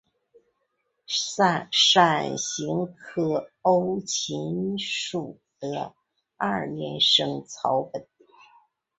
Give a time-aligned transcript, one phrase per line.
[1.07, 5.93] 伞形科欧芹属的
[6.37, 8.07] 二年生草本。